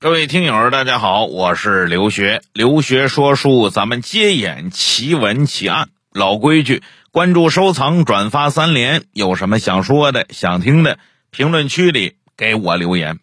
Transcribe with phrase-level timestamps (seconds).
[0.00, 2.40] 各位听友，大家好，我是刘学。
[2.52, 5.88] 刘学说书，咱们接演奇闻奇案。
[6.12, 9.02] 老规矩，关注、收藏、转发三连。
[9.12, 11.00] 有什么想说的、想听的，
[11.32, 13.18] 评论区里给我留言。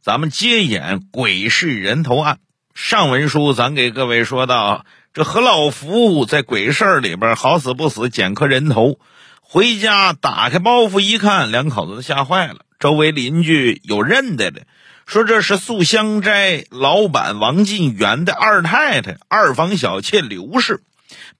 [0.00, 2.38] 咱们接演鬼市人头案。
[2.74, 8.98] 上文书咱给各位说到，这何老福在鬼市里边好死不死捡颗人头，
[9.42, 12.60] 回家打开包袱一看，两口子都吓坏了。
[12.80, 14.62] 周围邻居有认得的。
[15.06, 20.82] 说这是素香斋老板王进元的二太太二房小妾刘氏，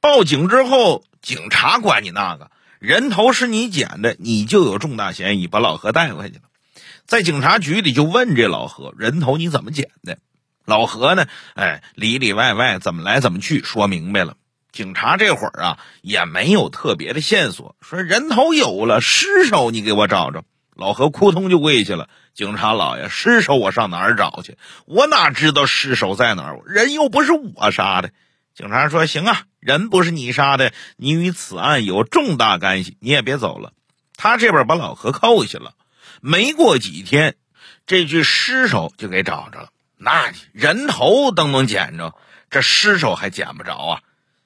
[0.01, 6.43] 报警之后，警察管你那个人头是你捡的，你就有重大嫌疑，把老何带回去了。
[7.07, 10.19] 在警察局里就问这老何人头你怎么捡的？
[10.67, 11.27] 老何呢？
[11.55, 14.37] 哎，里里外外怎么来怎么去说明白了。
[14.73, 20.45] 警察这会儿啊也没有特别的线索，说人头有了，尸首你给我找着。
[20.75, 22.09] 老何扑通就跪下了。
[22.35, 24.59] 警察老爷，尸首我上哪儿找去？
[24.87, 26.61] 我哪知道尸首在哪儿？
[26.67, 28.11] 人又不是我杀的。
[28.55, 33.73] 警察说：“行啊，人不是你杀的，你与此案有重大干系，你也别走了。”
[34.17, 35.75] 他这边把老何扣下了。
[36.21, 37.35] 没过几天，
[37.87, 39.71] 这具尸首就给找着了。
[39.97, 42.15] 那人头都能捡着，
[42.51, 44.01] 这尸首还捡不着啊？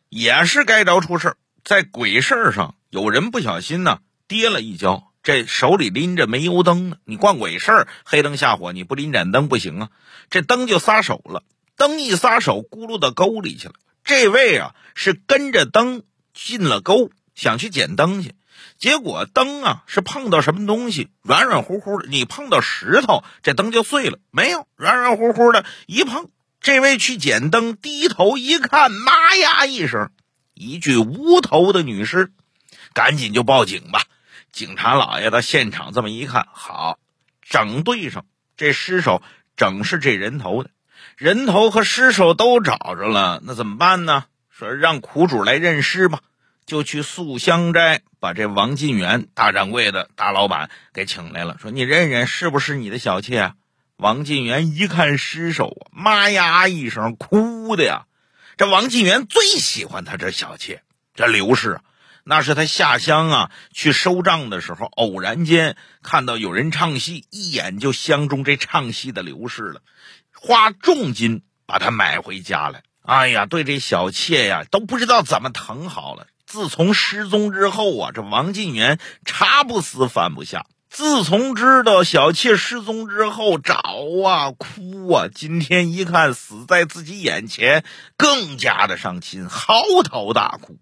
[0.09, 5.08] 也是该着出事在鬼事上，有人不小心呢，跌了一跤。
[5.23, 9.91] 这手里拎着煤油灯呢，你逛鬼市黑灯瞎火，你不拎盏灯不行啊！
[10.31, 11.43] 这灯就撒手了，
[11.77, 13.75] 灯一撒手，咕噜到沟里去了。
[14.05, 16.03] 这位啊是跟着灯
[16.33, 18.35] 进了沟，想去捡灯去，
[18.79, 22.09] 结果灯啊是碰到什么东西，软软乎乎的。
[22.09, 24.19] 你碰到石头，这灯就碎了。
[24.31, 26.31] 没有，软软乎乎的，一碰，
[26.61, 30.11] 这位去捡灯，低头一看，妈呀一声，
[30.55, 32.33] 一具无头的女尸，
[32.95, 34.05] 赶紧就报警吧。
[34.59, 36.99] 警察老爷到现场这么一看，好，
[37.49, 39.23] 整对上这尸首，
[39.57, 40.71] 整是这人头的，
[41.17, 44.25] 人头和尸首都找着了，那怎么办呢？
[44.51, 46.23] 说让苦主来认尸吧，
[46.67, 53.55] 就去素香斋把这王进元大掌柜的大老板给请来了，说你认认是不是你的小妾啊？
[53.97, 58.07] 王进元一看尸首啊，妈呀一声哭的呀，
[58.57, 60.83] 这王进元最喜欢他这小妾，
[61.15, 61.83] 这刘氏啊。
[62.31, 69.81] 那是他下乡啊，去收账的时候，偶然间看到有人唱戏，一眼就相中这唱戏的刘氏了，
[70.35, 72.83] 花重金把他买回家来。
[73.03, 76.27] 哎呀，对这小妾呀，都不知道怎么疼好了。
[76.45, 80.67] 自从失踪之后啊，这王进元茶不思饭不下。
[80.91, 83.81] 自从知道小妾失踪之后，找
[84.27, 87.85] 啊哭啊，今天一看死在自己眼前，
[88.19, 90.77] 更加的伤心，嚎啕大哭。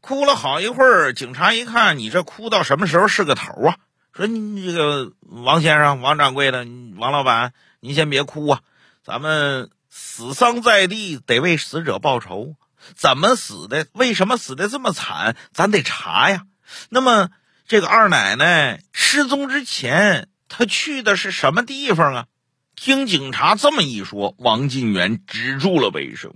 [0.00, 3.76] 哭了好一会儿，警察一看，你这哭到什么时候是个头啊？
[4.12, 6.66] 说你这个王先生、王掌柜的、
[6.96, 8.60] 王老板，您先别哭啊，
[9.04, 12.56] 咱们死丧在地，得为死者报仇。
[12.94, 13.86] 怎么死的？
[13.92, 15.36] 为什么死的这么惨？
[15.52, 16.44] 咱得查呀。
[16.88, 17.28] 那么
[17.68, 22.26] 这个二奶奶失踪之前，她去的是什么地方啊？
[22.74, 26.32] 听警察这么一说，王进元止住了悲声。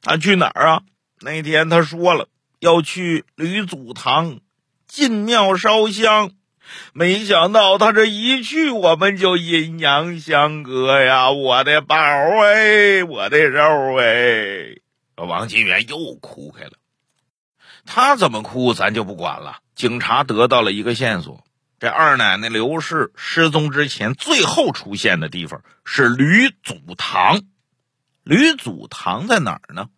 [0.00, 0.82] 他去哪儿啊？
[1.20, 2.28] 那天他说了。
[2.58, 4.40] 要去吕祖堂
[4.86, 6.30] 进庙烧香，
[6.92, 11.30] 没想到他这一去，我们就阴阳相隔呀！
[11.30, 14.76] 我的宝哎，我的肉哎！
[15.16, 16.72] 王金元又哭开了。
[17.84, 19.58] 他怎么哭，咱就不管了。
[19.74, 21.44] 警察得到了一个线索：
[21.78, 27.42] 这二奶奶刘氏失踪之前，最后出现的地方是吕祖堂。
[28.24, 29.88] 吕祖堂在哪儿呢？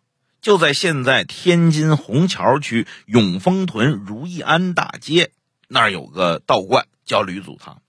[0.41, 5.31] 就在现在天津虹桥区永丰屯如意庵大街
[5.67, 7.81] 那儿有个道观叫吕祖堂，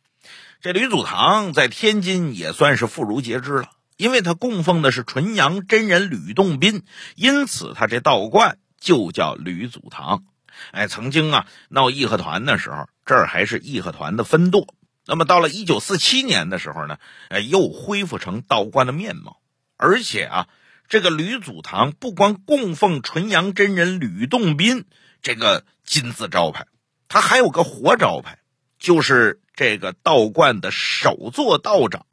[0.60, 6.82] 这吕祖堂在天津也算是妇孺皆知了，因为他供奉的是纯阳真人吕洞宾，
[7.14, 10.24] 因此他这道观就叫吕祖堂。
[10.72, 14.74] 哎，曾经啊闹义和团的时候，这儿还是义和团的分舵。
[15.06, 19.38] 那么到了一九四七年的时候呢，哎，又恢复成道观的面貌，
[19.76, 20.48] 而且啊。
[20.90, 24.86] 这个吕祖堂不光供奉纯阳真人吕洞宾
[25.22, 26.66] 这个金字招牌，
[27.06, 28.40] 他还有个活招牌，
[28.76, 32.04] 就是这个道观的首座道长。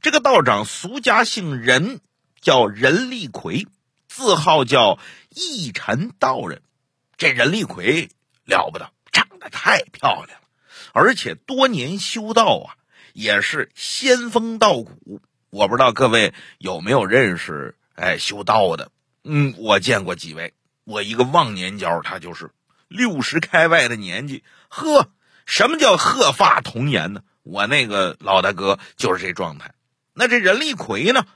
[0.00, 2.00] 这个道长俗家姓任，
[2.40, 3.66] 叫任立奎，
[4.08, 4.98] 字号叫
[5.28, 6.62] 义臣道人。
[7.18, 8.08] 这任立奎
[8.46, 10.48] 了不得，长得太漂亮了，
[10.94, 12.80] 而且多年修道啊，
[13.12, 15.20] 也是仙风道骨。
[15.50, 17.76] 我不知道各位有没有认识。
[18.00, 18.90] 哎，修道的，
[19.24, 20.54] 嗯，我见过几位。
[20.84, 22.50] 我一个忘年交，他就是
[22.88, 24.42] 六十开外的年纪。
[24.70, 25.10] 呵，
[25.44, 27.20] 什么叫鹤发童颜呢？
[27.42, 29.74] 我那个老大哥就是这状态。
[30.14, 31.26] 那这任立奎呢，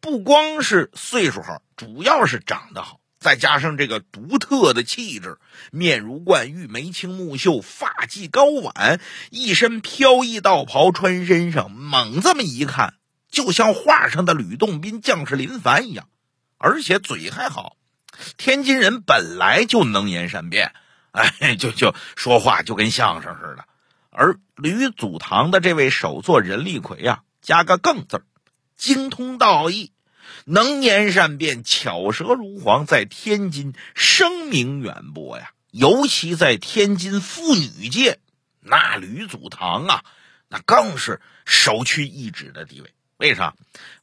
[0.00, 5.36] 不光是岁数好，主要是长得好，再加上这个独特的气质，
[5.70, 8.98] 面如冠玉，眉清目秀，发髻高挽，
[9.30, 12.94] 一身飘逸道袍穿身上，猛这么一看，
[13.30, 16.08] 就像画上的吕洞宾、将士林凡一样，
[16.56, 17.76] 而且嘴还好。
[18.36, 20.72] 天津人本来就能言善辩，
[21.12, 23.64] 哎，就就说话就跟相声似的。
[24.10, 28.24] 而吕祖堂的这位首座任力奎啊，加个“更”字
[28.76, 29.92] 精通道义，
[30.44, 35.52] 能言善辩，巧舌如簧，在天津声名远播呀。
[35.70, 38.18] 尤其在天津妇女界，
[38.60, 40.04] 那吕祖堂啊，
[40.48, 42.92] 那更是首屈一指的地位。
[43.18, 43.54] 为啥？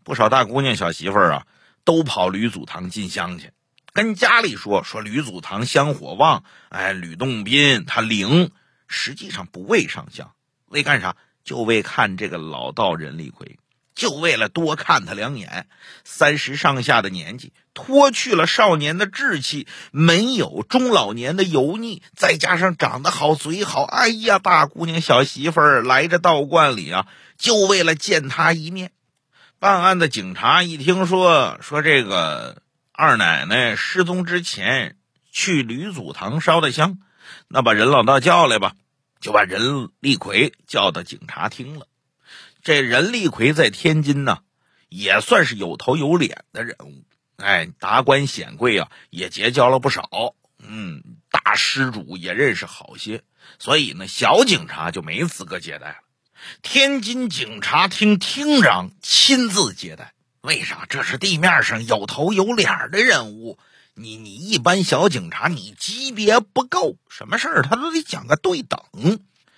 [0.03, 1.47] 不少大姑娘、小媳妇儿啊，
[1.85, 3.51] 都跑吕祖堂进香去。
[3.93, 8.51] 跟家里说说吕祖堂香火旺，哎，吕洞宾他灵，
[8.89, 10.33] 实际上不为上香，
[10.67, 11.15] 为干啥？
[11.45, 13.57] 就为看这个老道任立奎，
[13.93, 15.67] 就为了多看他两眼。
[16.03, 27.07] 三十上下的年纪，脱去了少年的稚气，没有中老年的油腻，再加上长得好，嘴好，哎呀，大姑娘小媳妇儿来这道观里啊，
[27.37, 28.91] 就为了见他一面。
[29.59, 32.61] 办案的警察一听说说这个。
[32.97, 34.95] 二奶奶失踪之前
[35.29, 36.97] 去吕祖堂烧的香，
[37.49, 38.71] 那把任老道叫来吧，
[39.19, 41.87] 就把任立奎叫到警察厅了。
[42.63, 44.37] 这任立奎在天津呢，
[44.87, 47.03] 也算是有头有脸的人物，
[47.35, 50.33] 哎，达官显贵啊，也结交了不少。
[50.59, 53.23] 嗯，大施主也认识好些，
[53.59, 55.97] 所以呢，小警察就没资格接待了。
[56.61, 60.13] 天津警察厅厅长亲自接待。
[60.41, 60.85] 为啥？
[60.87, 63.57] 这是地面上有头有脸的人物，
[63.95, 68.79] 你你一般小警察，你级别不够，什么事儿他都得讲个对等。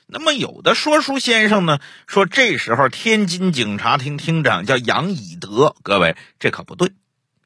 [0.05, 6.93] 那么有的说书先生呢说，这时候天津警察厅厅长叫杨以德，各位这可不对。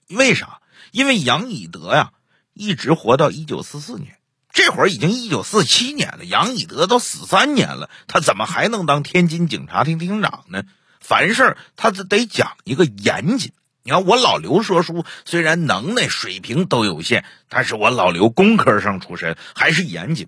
[0.07, 0.59] 为啥？
[0.91, 2.11] 因为杨以德呀，
[2.53, 4.17] 一直活到一九四四年，
[4.53, 10.63] 这会儿已经一九四七年了，杨以德都死三年了，他怎么还能当天津警察厅厅长呢？
[10.99, 13.53] 凡事他得讲一个严谨。
[13.83, 20.27] 你看我老刘说书，虽然能耐水平都有限，但是我老刘工科上出身，还是严谨。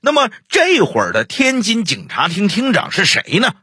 [0.00, 3.54] 那么这会儿的天津警察厅厅长是谁呢？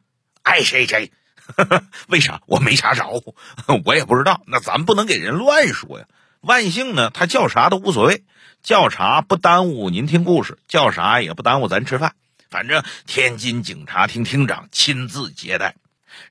[0.44, 1.14] 爱谁谁。
[2.10, 2.42] 为啥？
[2.46, 3.24] 我没查着，
[3.86, 4.42] 我也不知道。
[4.46, 6.06] 那咱不能给人乱说呀。
[6.42, 8.24] 万幸呢，他叫啥都无所谓，
[8.64, 12.14] 叫啥不耽误您听故事，叫啥也不耽误咱吃饭。
[12.50, 15.76] 反正天津警察厅厅长亲自接待。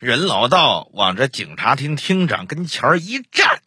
[0.01, 3.61] 任老道往这警察厅厅长跟前一站，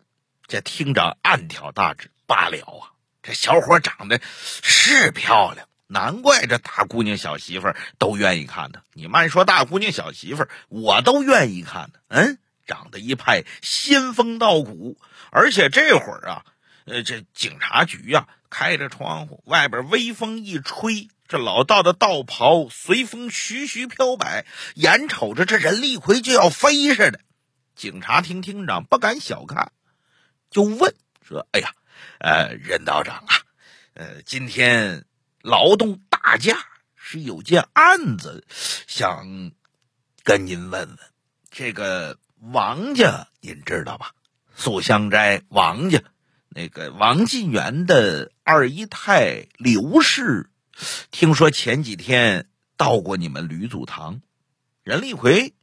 [0.47, 2.91] 这厅长暗挑大指：罢了啊，
[3.23, 4.19] 这小伙长得
[4.61, 8.81] 是漂亮，难怪这大姑娘小媳妇都愿意看他。
[8.93, 11.99] 你慢说大姑娘小媳妇我都愿意看呢。
[12.09, 12.37] 嗯，
[12.71, 14.97] 长得一派仙风道骨，
[15.29, 16.45] 而且这会儿啊，
[16.85, 21.09] 呃，这警察局啊开着窗户，外边微风一吹。
[21.27, 24.45] 这老道的道袍随风徐徐飘摆，
[24.75, 27.19] 眼瞅着这任立奎就要飞似的。
[27.75, 29.71] 警察厅厅长不敢小看，
[30.49, 31.73] 就问说：“哎呀，
[32.19, 33.33] 呃，任道长啊，
[33.95, 35.05] 呃，今天
[35.41, 36.57] 劳动大驾
[36.95, 38.45] 是有件案子，
[38.87, 39.51] 想
[40.23, 40.97] 跟您问问。
[41.49, 44.15] 这个王家您知道吧？
[44.55, 46.01] 素香斋王家
[46.49, 50.49] 那个王进元的二姨太刘氏。”
[51.11, 54.21] 听说前几天到过你们吕祖堂，
[54.81, 55.53] 任立奎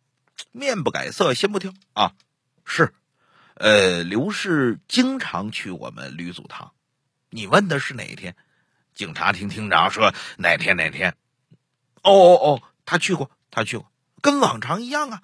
[0.53, 2.13] 面不改色心不跳啊，
[2.65, 2.95] 是，
[3.55, 6.73] 呃，刘氏经常去我们吕祖堂。
[7.29, 8.37] 你问的是哪天？
[8.95, 11.17] 警察厅厅长说哪天哪天。
[12.03, 13.91] 哦哦哦，他去过，他去过，
[14.23, 15.23] 跟往常一样啊。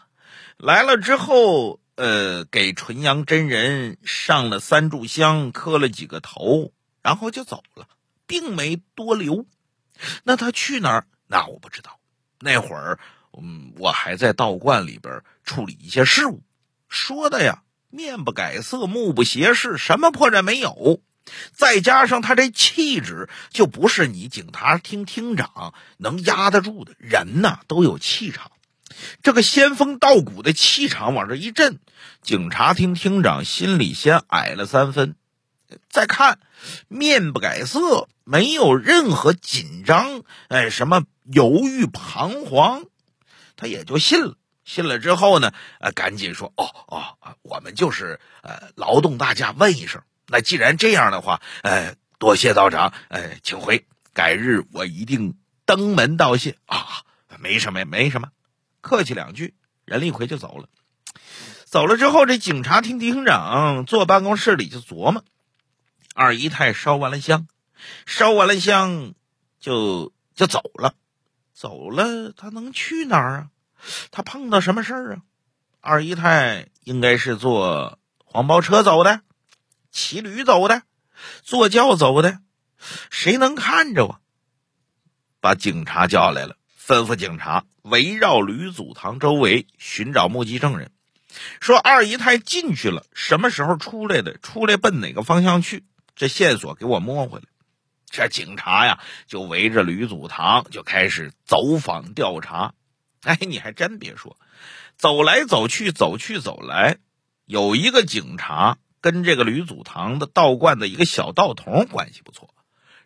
[0.56, 6.72] 来了之后，呃，给纯阳真人上了三炷香，磕了几个头，
[7.02, 7.88] 然后就走了，
[8.26, 9.46] 并没多留。
[10.24, 11.06] 那他去哪儿？
[11.26, 11.98] 那我不知道。
[12.40, 12.98] 那会儿，
[13.38, 16.42] 嗯，我还在道观里边处理一些事务。
[16.88, 21.00] 说的呀，面不改色，目不斜视，什么破绽没有。
[21.52, 26.94] 再加上他这气质，就不是你警察厅厅长能压得住的。
[26.98, 28.50] 人呐，都有气场。
[29.22, 31.78] 这个仙风道骨的气场往这一震，
[32.22, 35.16] 警察厅厅长心里先矮了三分。
[35.88, 36.38] 再看，
[36.88, 42.84] 面不改色，没有任何紧张，哎，什么犹豫彷徨，
[43.56, 44.36] 他也就信了。
[44.64, 50.02] 信了之后呢，呃，赶紧说：“哦哦，我们就是呃劳动大家，问一声。
[50.26, 53.84] 那既然这样的话，呃，多谢道长，呃，请回。
[54.14, 55.36] 改日我一定
[55.66, 57.02] 登门道谢啊。
[57.40, 58.28] 没什么，没什么，
[58.84, 59.54] 客气两句，
[59.86, 60.68] 任立奎就走了。
[61.64, 65.24] 走了之后，这警察厅厅长坐办公室里就琢磨：
[66.14, 67.48] 二姨太烧完了香，
[68.04, 69.14] 烧完了香
[69.58, 70.94] 就就走了，
[71.54, 73.48] 走了他能去哪儿啊？
[74.10, 75.22] 他碰到什么事儿啊？
[75.80, 79.22] 二姨太应该是坐黄包车走的，
[79.90, 80.82] 骑驴走的，
[81.42, 82.38] 坐轿走的，
[83.10, 84.20] 谁能看着啊？
[85.40, 90.90] 把警察叫来了，吩咐警察围绕吕祖堂周围寻找目击证人。
[91.58, 94.36] 说二姨太进去了，什么时候出来的？
[94.36, 95.84] 出来奔哪个方向去？
[96.14, 97.46] 这线索给我摸回来。
[98.10, 102.74] 这警察呀，就围着吕祖堂就开始走访调查。
[103.22, 104.36] 哎，你还真别说，
[104.98, 106.98] 走来走去，走去走来，
[107.46, 112.54] 有一个警察跟这个吕祖堂的道观的一个小道童关系不错。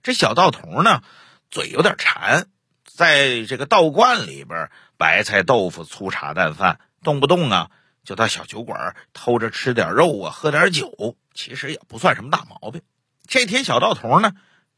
[0.02, 1.02] 这小道童呢，
[1.48, 2.48] 嘴有点馋，
[2.98, 7.70] 在这个道观里边，白菜豆腐、粗茶淡饭，动不动啊。
[8.02, 12.82] 就到小酒馆偷着吃点肉啊，喝点酒，其实也不算什么大毛病。
[13.28, 14.32] 这天，小道童呢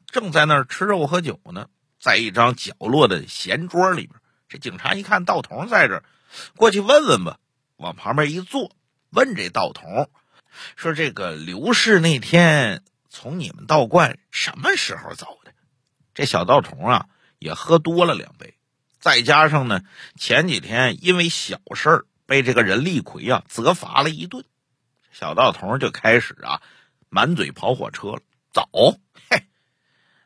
[0.04, 4.20] 正在那儿吃肉喝酒呢，在一张角落的闲桌里边。
[4.50, 6.02] 这警察一看道童在这，
[6.58, 7.38] 过去问问吧。
[7.78, 8.76] 往旁边一坐，
[9.08, 10.10] 问这道童
[10.76, 15.52] 说：“这个刘氏那天从你们道观什么时候走的？”
[16.12, 17.06] 这小道童啊
[17.40, 18.54] 也喝多了两杯，
[19.00, 19.82] 再加上呢
[20.16, 22.06] 前几天因为小事儿。
[22.26, 24.44] 被这个任立奎啊责罚了一顿，
[25.10, 26.62] 小道童就开始啊
[27.08, 28.20] 满嘴跑火车了。
[28.52, 28.68] 走，
[29.28, 29.42] 嘿，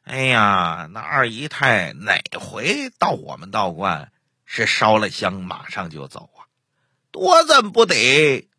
[0.02, 4.12] 哎呀，那二姨太哪回到我们道观
[4.44, 6.44] 是烧了香马上就走啊？
[7.10, 8.50] 多怎不得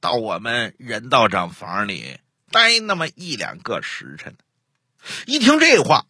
[0.00, 2.16] 到我们任道长房里
[2.50, 4.38] 待那么一两个时辰？
[5.26, 6.06] 一听这话，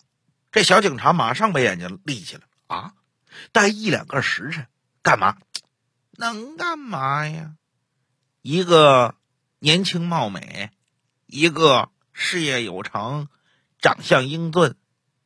[0.56, 2.94] 这小警察马上把眼睛立起来啊！
[3.52, 4.66] 待一两个时辰
[5.02, 5.36] 干嘛？
[6.12, 7.50] 能干嘛呀？
[8.40, 9.16] 一个
[9.58, 10.70] 年轻貌美，
[11.26, 13.28] 一个事业有成，
[13.82, 14.74] 长相英俊，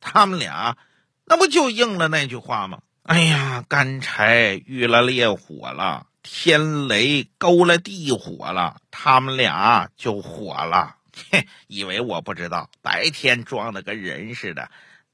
[0.01, 0.75] 他们俩
[1.23, 2.81] 那不就应了那句话吗？
[3.03, 10.97] 哎呀，干柴遇了烈火了，天雷勾了地火了，他们俩就火了。
[11.31, 12.69] 嘿，以为我不知道？
[12.81, 14.69] 白天装的跟人似的，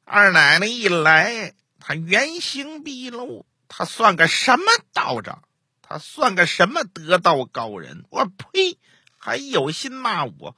[0.10, 5.44] 二奶奶一来，他原形毕露，他算个什么道长？
[5.82, 8.06] 他算个什么得道高人？
[8.10, 8.78] 我呸！
[9.18, 10.56] 还有心骂我？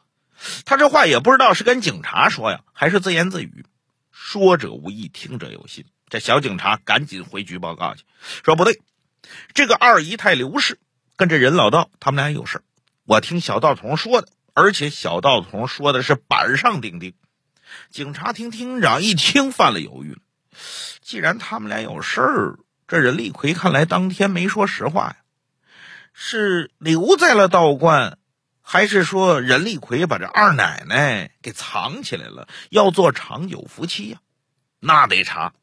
[0.66, 3.66] 他这话也不知道是跟警察说呀，还是自言自语。
[4.12, 5.84] 说者无意，听者有心。
[6.10, 8.04] 这小警察赶紧回局报告去，
[8.46, 8.80] 说不对，
[9.56, 10.80] 这个二姨太刘氏
[11.16, 12.62] 跟这任老道他们俩有事
[13.04, 17.16] 我听小道童说的，而且小道童说的是板上钉钉。
[17.90, 20.18] 警察厅厅长一听，犯了犹豫。
[21.02, 22.60] 既然他们俩有事儿。
[22.92, 25.18] 这任立奎看来当天没说实话呀，
[26.12, 28.18] 是留在了道观，
[28.64, 34.18] 还是说任立奎把这二奶奶给藏起来了，要做长久夫妻呀？
[34.80, 35.54] 那得查，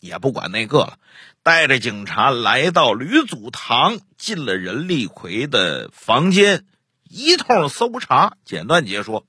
[0.00, 0.98] 也不管那个了，
[1.44, 6.66] 带着警察来到吕祖堂，进了任立奎的房间，
[7.04, 9.24] 一通搜查，简短截说，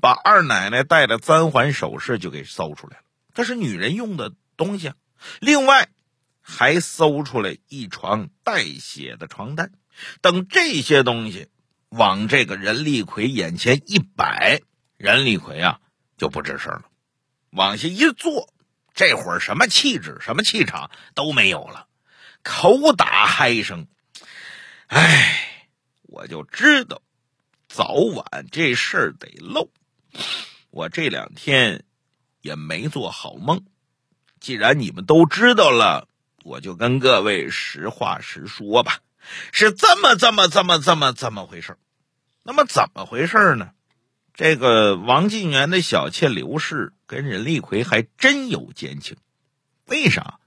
[0.00, 3.02] 把二奶奶戴的簪环首饰就给搜出来了，
[3.34, 4.94] 这是女人用的东西啊。
[5.40, 5.88] 另外。
[6.48, 9.72] 还搜出来一床带血的床单，
[10.20, 11.48] 等这些东西
[11.88, 14.60] 往这个任立奎眼前一摆，
[14.96, 15.80] 任立奎啊
[16.16, 16.84] 就不吱声了，
[17.50, 18.54] 往下一坐，
[18.94, 21.88] 这会儿什么气质、什么气场都没有了，
[22.44, 23.88] 口打嗨声。
[24.86, 25.66] 哎，
[26.02, 27.02] 我就知道，
[27.76, 29.68] 早晚这事儿得漏。
[30.70, 31.84] 我这两天
[32.40, 33.66] 也没做好梦，
[34.40, 36.08] 既然你们都知道了。
[36.42, 39.00] 我就跟各位实话实说吧，
[39.52, 41.76] 是这么这么这么这么这么回事
[42.44, 43.72] 那么怎么回事呢？
[44.32, 49.18] 这个王进元的小妾刘氏跟任立奎还真有奸情。
[49.84, 50.40] 为啥？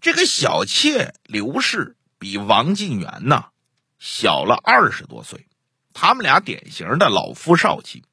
[0.00, 3.46] 这个小妾刘氏比王进元呐
[3.98, 5.48] 小了二十多岁，
[5.94, 8.04] 他们俩典型的老夫少妻。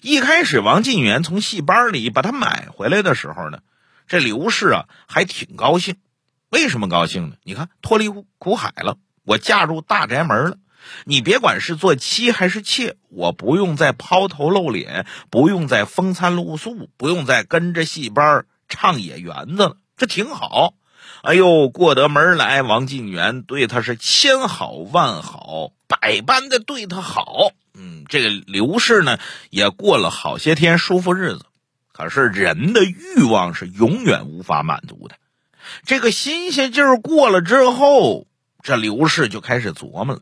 [0.00, 3.58] 一开始王进元从戏班里把他买回来的时候呢，
[4.06, 5.96] 这刘氏啊还挺高兴。
[6.48, 7.36] 为什么高兴呢？
[7.42, 10.58] 你看，脱离苦海了，我嫁入大宅门了。
[11.04, 20.74] 你别管是做妻还是妾，我不用再抛头露脸，不用再风餐露宿，不用再跟着戏班唱野园子了，这挺好。
[21.22, 27.50] 哎呦，过得门来，王进元对他是千好万好，百般的对他好。
[27.74, 29.18] 嗯，这个刘氏呢，
[29.50, 31.46] 也过了好些天舒服日子。
[31.92, 35.16] 可是人的欲望是永远无法满足的。
[35.84, 38.26] 这个新鲜劲儿过了之后，
[38.62, 40.20] 这刘氏就开始琢磨了：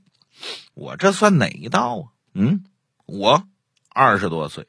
[0.74, 2.04] 我这算哪一道啊？
[2.32, 2.64] 嗯，
[3.06, 3.44] 我
[3.88, 4.66] 二十多岁，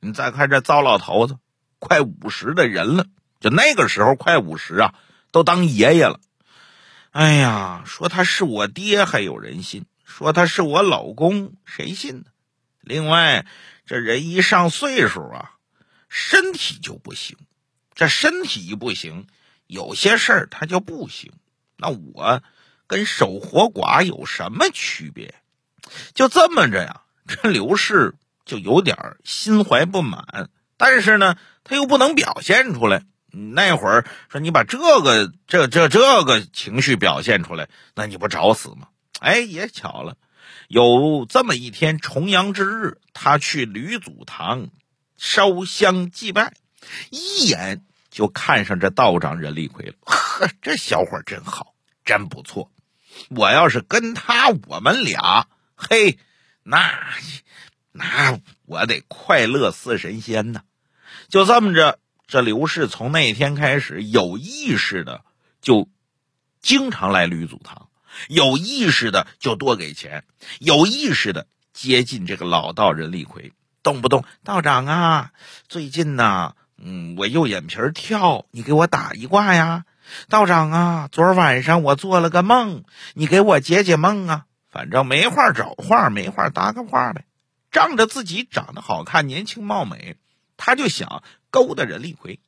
[0.00, 1.36] 你再看这糟老头子，
[1.78, 3.06] 快五十的人了，
[3.40, 4.94] 就那个时候快五十啊，
[5.32, 6.20] 都当爷爷了。
[7.10, 12.24] 哎呀，说他是我爹还有人信，说他是我老公谁信呢？
[12.80, 13.44] 另外，
[13.84, 15.52] 这人一上岁数啊，
[16.08, 17.36] 身体就不行。
[17.94, 19.26] 这身体一不行，
[19.66, 21.32] 有些事儿他就不行。
[21.76, 22.42] 那我
[22.86, 25.34] 跟守活寡有什么区别？
[26.14, 33.04] 就这么着呀，这刘氏就有点心怀不满，但是呢，他又不能表现出来。
[33.32, 38.88] 那会儿说你把这个这这这个情绪表现出来，那你不找死吗？
[39.20, 40.16] 哎，也巧了，
[40.68, 44.68] 有这么一天重阳之日，他去吕祖堂
[45.16, 46.52] 烧香祭拜，
[47.10, 49.94] 一眼就看上这道长任立奎了。
[50.04, 51.74] 呵，这小伙真好，
[52.04, 52.70] 真不错。
[53.30, 56.18] 我要是跟他，我们俩，嘿，
[56.64, 56.92] 那
[57.92, 60.62] 那我得快乐似神仙呐。
[61.28, 61.98] 就这么着。
[62.32, 65.20] 这刘氏从那天开始有意识的
[65.60, 65.90] 就
[66.62, 67.90] 经常来吕祖堂，
[68.26, 70.24] 有意识的就多给钱，
[70.58, 75.32] 有意识的接近这个老道人李逵，动不动道长啊，
[75.68, 79.84] 最近呢，嗯，我右眼皮跳，你给我打一卦呀。
[80.30, 84.46] 道长啊，昨儿晚上我做了个梦，你给我解解梦啊。
[84.70, 87.26] 反正没话找话，没话搭个话呗。
[87.70, 90.16] 仗着自己长得好看、年轻貌美，
[90.56, 91.22] 他就想。
[91.52, 92.40] 勾搭任立奎，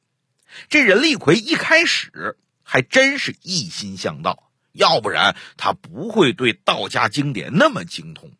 [0.69, 8.33] 这任立奎一开始还真是一心向道，要不然他不会对道家经典那么精通。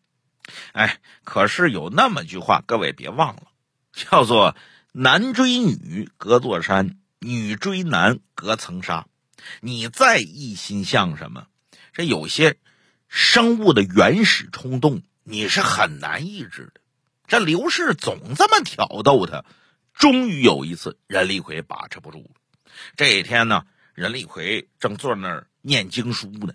[0.73, 3.43] 哎，可是有那么句话，各位别忘了，
[3.93, 4.55] 叫做
[4.91, 9.07] “男追女隔座山，女追男隔层纱”。
[9.61, 11.47] 你再一心向什么，
[11.93, 12.57] 这有些
[13.07, 16.81] 生物的原始冲动，你是很难抑制的。
[17.27, 19.45] 这刘氏总这么挑逗他。
[19.97, 22.71] 终于有一次，任立奎把持不住了。
[22.95, 26.53] 这一天呢，任立奎正坐那儿念经书呢。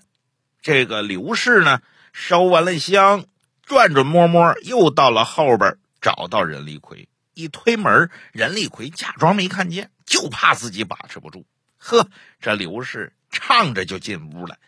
[0.63, 1.81] 这个刘氏呢，
[2.13, 3.25] 烧完了香，
[3.63, 11.47] 转转摸摸，又到了后边，找到任立奎，一推门，任立奎假装没看见，就怕自己把持不住。
[11.79, 12.07] 呵，
[12.41, 14.59] 这刘氏唱着就进屋了。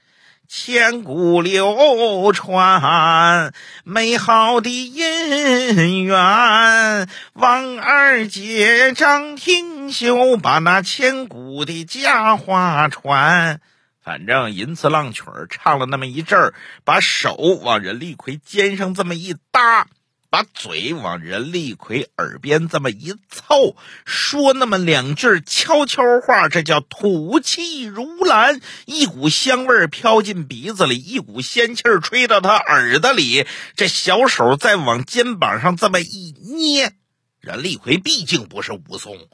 [0.55, 13.63] 千古流传美好的姻缘，王二姐张廷秀把那千古的佳话传。
[14.05, 16.53] 反正吟词浪曲唱了那么一阵儿，
[16.85, 19.87] 把手往任立奎肩上这么一搭。
[20.33, 33.47] 把嘴往任立奎耳边这么一凑，说那么两句悄悄话，这叫吐气如兰，一股香味飘进鼻子里，一股仙气吹到他耳朵里。
[33.77, 36.95] 这小手再往肩膀上这么一捏，
[37.39, 39.29] 任立奎毕竟不是武松，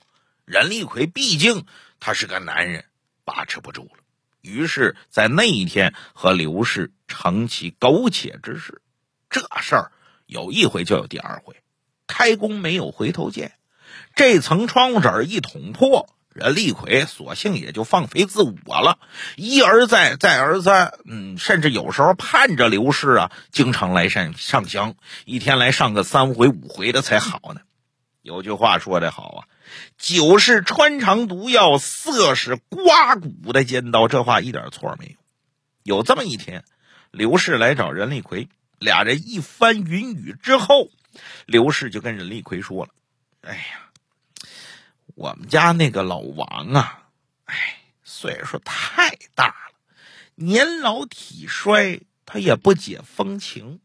[0.46, 1.64] 任立奎毕竟
[2.00, 2.84] 他是个男人，
[3.24, 4.02] 把持不住了。
[4.40, 8.82] 于是，在那一天和刘氏成起苟且之事，
[9.30, 9.92] 这事儿。
[10.28, 11.56] 有一回就有第二回，
[12.06, 13.52] 开弓没有回头箭，
[14.14, 18.98] 这层窗户纸一捅破，任立奎索性也就放飞自我了，
[19.36, 27.62] 一而再，再而三，嗯，甚至有时候盼着刘氏啊，经常来上上香，一天来上个三回五回的才好呢。
[28.20, 29.40] 有句话说得好啊，
[29.96, 35.96] 酒是穿肠毒药，色是刮骨的尖刀，这话一点错没有。
[35.96, 36.64] 有这么一天，
[37.10, 38.50] 刘氏来找任立奎。
[38.78, 40.90] 俩人一番云雨之后，
[41.46, 42.92] 刘氏就跟任立奎说了
[43.42, 43.90] ：“哎呀，
[45.16, 47.08] 我们家那个老王啊，
[47.44, 49.74] 哎，岁数太大了，
[50.36, 53.80] 年老体衰，他也不解风情。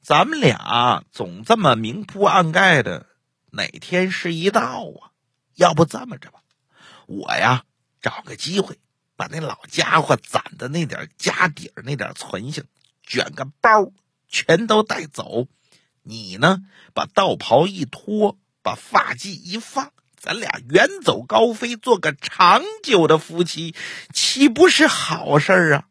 [0.00, 3.06] 咱们俩总这么明铺暗盖的，
[3.50, 5.10] 哪天是一道啊？
[5.56, 6.40] 要不这么着吧，
[7.06, 7.64] 我呀
[8.00, 8.78] 找个机会，
[9.16, 12.64] 把那老家伙攒的那点家底儿、那点存性
[13.02, 13.90] 卷个包。”
[14.34, 15.46] 全都带走，
[16.02, 16.62] 你呢？
[16.92, 23.76] 把道袍一脱，把发髻一放，咱俩远走高飞，做个长久的夫妻，
[24.12, 25.84] 岂不是好事啊？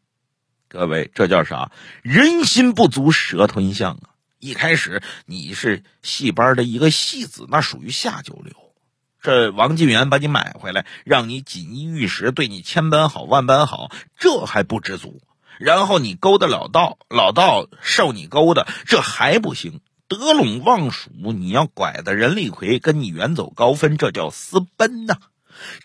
[0.68, 1.72] 各位，这叫啥？
[2.02, 4.12] 人心不足蛇吞象啊！
[4.38, 8.54] 一开始你是戏班的一个戏子，那属于下九流。
[9.22, 15.22] 这王晋元把你买回来，让你锦衣玉食，对你千般好万般好，这还不知足。
[15.58, 19.80] 然后你勾搭老道，老道受你勾搭，这还不行。
[20.06, 25.16] 得陇望蜀，你要拐的任立奎跟你远走高分，这叫私奔呐！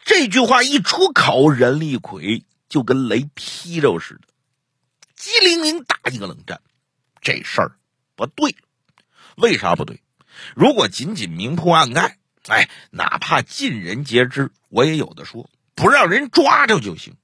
[0.04, 4.22] 这句话一出口，任立奎就跟雷劈着似的，
[5.16, 6.62] 机灵灵打一个冷战。
[7.22, 7.72] 这事儿
[8.16, 8.56] 不对。
[9.38, 10.02] 为啥不对？
[10.54, 17.16] 如果仅仅明铺暗盖，哎，哪怕尽人皆知，我也有的说，不让人抓着就行。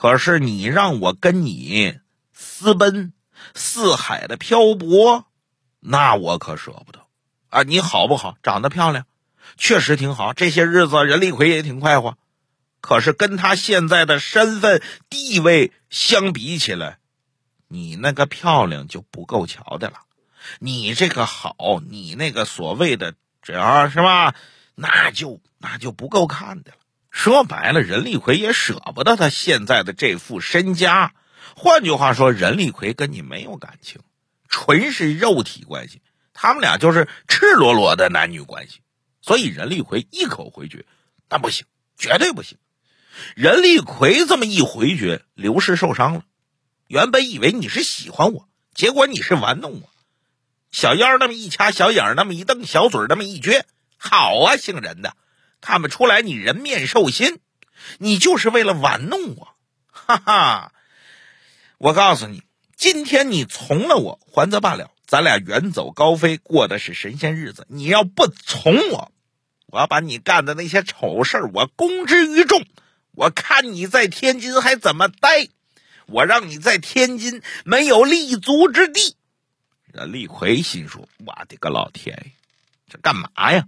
[0.00, 1.98] 可是你让我跟你
[2.32, 3.12] 私奔、
[3.56, 5.26] 四海的漂泊，
[5.80, 7.00] 那我可舍不得
[7.48, 7.64] 啊！
[7.64, 8.36] 你好不好？
[8.44, 9.06] 长得漂亮，
[9.56, 10.34] 确实挺好。
[10.34, 12.16] 这些日子任立奎也挺快活，
[12.80, 14.80] 可是跟他现在的身份
[15.10, 16.98] 地位相比起来，
[17.66, 20.02] 你那个漂亮就不够瞧的了。
[20.60, 24.36] 你这个好，你那个所谓的这样是吧？
[24.76, 26.78] 那就那就不够看的了。
[27.18, 31.14] 说白了，任立奎也舍不得他现在的这副身家。
[31.56, 34.00] 换句话说，任立奎跟你没有感情，
[34.48, 36.00] 纯是肉体关系。
[36.32, 38.82] 他们俩就是赤裸裸的男女关系。
[39.20, 40.86] 所以任立奎一口回绝，
[41.28, 41.66] 那不行，
[41.98, 42.56] 绝对不行。
[43.34, 46.22] 任立奎这么一回绝，刘氏受伤了。
[46.86, 49.90] 原本以为你是喜欢我，结果你是玩弄我。
[50.70, 53.64] 小腰那么一掐，小眼那么一瞪，小嘴那么一撅，
[53.96, 55.16] 好啊，姓任的，
[55.60, 57.40] 看不出来你人面兽心，
[57.98, 59.54] 你就是为了玩弄我，
[59.90, 60.72] 哈哈！
[61.78, 62.42] 我告诉你，
[62.76, 67.66] 今天你从了我，还则罢了，咱俩远走高飞，过的是神仙日子。
[67.68, 69.12] 你要不从我，
[69.66, 72.64] 我要把你干的那些丑事我公之于众，
[73.12, 75.48] 我看你在天津还怎么待，
[76.06, 79.16] 我让你在天津没有立足之地。
[79.92, 82.32] 任立奎心说：“我的个老天爷，
[82.88, 83.66] 这干嘛呀？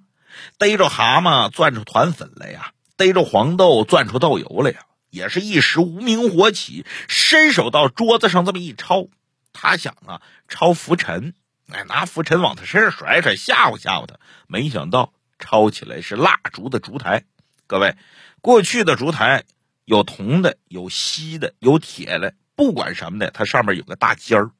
[0.59, 2.73] 逮着蛤蟆攥出团粉来呀？
[2.97, 4.81] 逮着黄豆攥出豆油来呀？
[5.11, 9.09] 也是一时无名火起，伸手到桌子上这么一抄。
[9.53, 11.35] 他想啊，抄浮尘，
[11.73, 14.16] 哎，拿浮尘往他身上甩甩，吓唬吓唬他。
[14.47, 17.25] 没想到抄起来是蜡烛的烛台。
[17.66, 17.97] 各位，
[18.40, 19.45] 过去的烛台
[19.85, 24.51] 有铜的，有锡的，有铁的，不管什么的，它上面有个大尖儿。”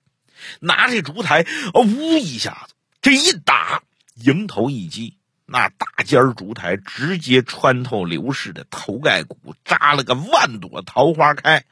[0.59, 3.83] 拿这烛台，呜一下子，这一打，
[4.15, 5.19] 迎头一击，
[5.53, 11.65] 那大尖烛台直接穿透刘氏的头盖骨，扎了个万朵桃花开。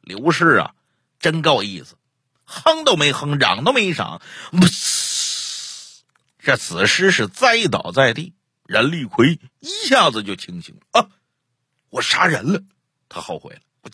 [0.00, 0.74] 刘氏啊，
[1.18, 1.96] 真够意思，
[2.44, 4.22] 哼都没哼，嚷都没嚷，
[6.38, 8.34] 这死尸是栽倒在地。
[8.66, 11.10] 任立奎一下子就清醒了啊！
[11.90, 12.62] 我杀人了，
[13.08, 13.90] 他后悔了，我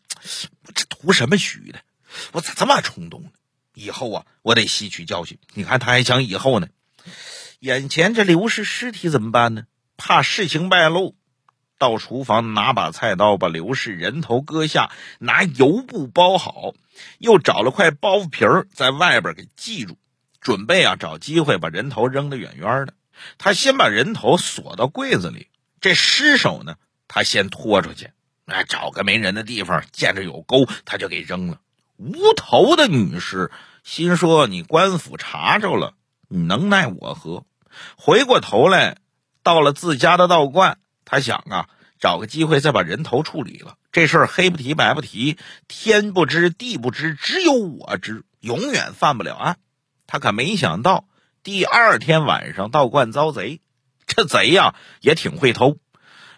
[0.66, 1.80] 我这图什么虚的？
[2.32, 3.30] 我咋这么冲动呢？
[3.72, 5.38] 以后啊，我得吸取教训。
[5.54, 6.68] 你看他还想以后呢，
[7.64, 9.62] 眼前这刘氏尸体怎么办呢？
[9.96, 11.16] 怕事情败露，
[11.78, 16.74] 到厨房拿把菜刀把刘氏人头割下，拿油布包好，
[17.16, 19.96] 又找了块包袱皮儿在外边给系住，
[20.42, 22.92] 准备啊找机会把人头扔得远远的。
[23.38, 25.48] 他先把人头锁到柜子里，
[25.80, 26.76] 这尸首呢，
[27.08, 28.10] 他先拖出去，
[28.44, 31.62] 哎，找个没人的地方，见着有沟他就给扔了。
[31.96, 33.50] 无头的女尸
[33.82, 35.94] 心说：“你官府查着了，
[36.28, 37.46] 你能奈我何？”
[37.96, 38.98] 回过头来，
[39.42, 43.76] 到了自家的道观，他想啊，找个机会再把人头处理了。
[43.92, 49.56] 这事儿黑不提白不提，天不知地不知，只有我知，永远犯不了案。
[50.06, 51.06] 他可没想到，
[51.42, 53.60] 第二天晚上道观遭贼，
[54.06, 55.76] 这贼呀也挺会偷。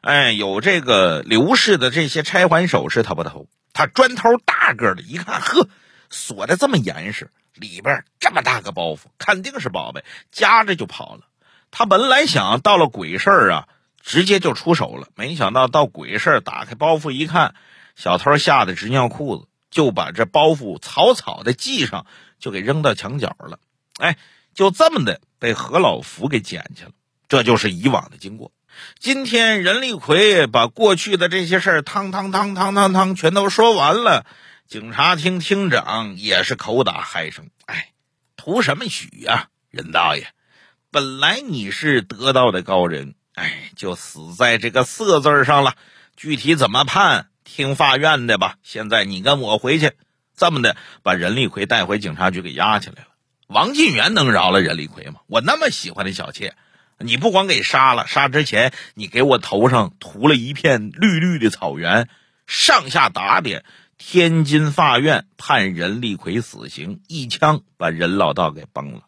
[0.03, 3.49] 哎，有这个刘氏的这些钗环首饰，他不偷。
[3.73, 5.69] 他砖头大个的，一看，呵，
[6.11, 11.23] 锁的这么严实，里边这么大个包袱，肯定是宝贝，夹着就跑了。
[11.71, 13.69] 他本来想到了鬼事儿啊，
[14.03, 17.55] 直接就出手了，没想到到鬼事儿，打开包袱一看，
[17.97, 22.07] 小偷吓得直尿裤子，就把这包袱草草的系上，
[22.39, 23.59] 就给扔到墙角了。
[23.99, 24.17] 哎，
[24.55, 26.93] 就这么的被何老福给捡去了。
[27.29, 28.53] 这就是以往的经过。
[28.99, 34.27] 今天任立奎把过去的这些事儿，汤汤汤汤汤汤全都说完了。
[34.69, 37.93] 警察厅厅长也是口打嗨声：“哎，
[38.37, 40.27] 图什么许呀，任大爷！
[40.91, 45.77] 本来你是得道的高人，哎，就死在这个色字上了。
[46.17, 48.57] 具体怎么判，听法院的吧。
[48.65, 49.93] 现在你跟我回去，
[50.37, 53.09] 这么的把任立奎带回警察局给押起来了。
[53.47, 55.21] 王进元能饶了任立奎吗？
[55.29, 56.55] 我那么喜欢的小妾。”
[56.99, 62.09] 你不光给杀了，杀之前你给我头上涂了一片绿绿的草原，
[62.47, 63.67] 上下打点。
[63.99, 69.03] 天津法院判任立奎死刑，一枪把任老道给崩了。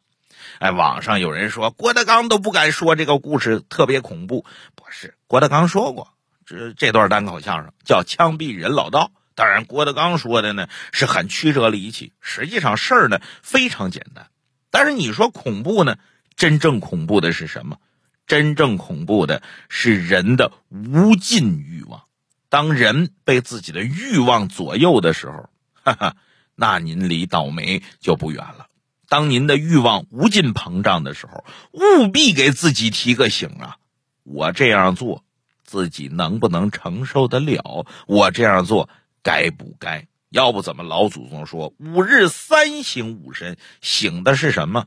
[0.59, 5.15] 哎，网上有人说郭德纲都不敢说这个故事特别恐怖，不是？
[5.27, 6.15] 郭德纲说过，
[6.47, 9.13] 这这段单口相声叫枪毙任老道。
[9.35, 14.29] 当然，郭德纲说的呢是很曲折离奇，实际上事儿呢非常简单。
[14.71, 15.97] 但是你说恐怖呢？
[16.35, 17.79] 真正恐怖的是什么？
[18.27, 22.03] 真正恐怖的是人的无尽欲望。
[22.49, 25.51] 当人被自己的欲望左右的时候，
[25.83, 26.17] 哈哈，
[26.55, 28.67] 那您离倒霉就不远了。
[29.09, 33.77] 当您的欲望无尽膨胀的时候，务必给自己提个醒啊！
[34.23, 35.25] 我这样做，
[35.65, 37.87] 自己能不能承受得了？
[38.07, 38.91] 我这样做
[39.23, 40.09] 该不该？
[40.29, 43.57] 要不怎么老祖宗说五日三省吾身？
[43.81, 44.87] 醒的是什么？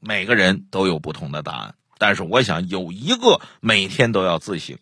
[0.00, 1.74] 每个人都有不同的答案。
[1.96, 4.76] 但是我想有一个每天都要自省：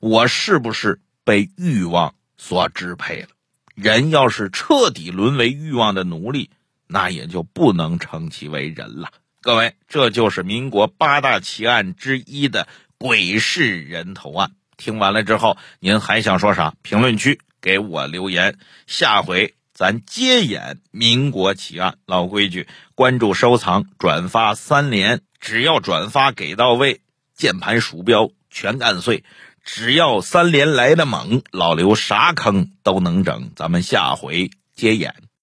[0.00, 3.28] 我是不是被欲望所支配了？
[3.74, 6.48] 人要是彻底沦为欲望的奴隶，
[6.86, 9.10] 那也就不能称其为人了。
[9.42, 14.52] 各位，这就是民国八大奇案之一的鬼市人头案。
[14.78, 16.74] 听完了之后，您还想说啥？
[16.80, 18.56] 评论区给我留言。
[18.86, 21.98] 下回咱接演民国奇案。
[22.06, 27.02] 老规矩，关注、收藏、转发三连，只要转发给到位，
[27.36, 29.24] 键盘鼠标全干碎。
[29.70, 33.50] 只要三连来的猛，老刘啥坑都能整。
[33.54, 35.27] 咱们下回接演。